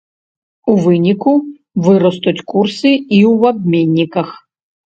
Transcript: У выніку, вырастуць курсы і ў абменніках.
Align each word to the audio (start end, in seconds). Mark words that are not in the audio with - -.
У 0.71 0.73
выніку, 0.85 1.33
вырастуць 1.89 2.35
курсы 2.55 2.89
і 2.97 3.05
ў 3.31 3.35
абменніках. 3.55 4.37